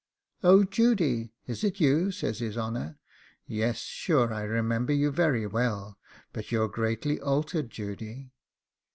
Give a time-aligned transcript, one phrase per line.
[0.43, 2.97] 'Oh, Judy, is it you?' says his honour.
[3.45, 5.99] 'Yes, sure, I remember you very well;
[6.33, 8.31] but you're greatly altered, Judy.